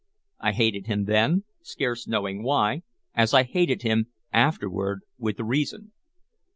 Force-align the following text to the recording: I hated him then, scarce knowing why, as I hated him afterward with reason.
I 0.39 0.53
hated 0.53 0.87
him 0.87 1.05
then, 1.05 1.43
scarce 1.61 2.07
knowing 2.07 2.41
why, 2.41 2.81
as 3.13 3.35
I 3.35 3.43
hated 3.43 3.83
him 3.83 4.07
afterward 4.33 5.01
with 5.19 5.39
reason. 5.39 5.91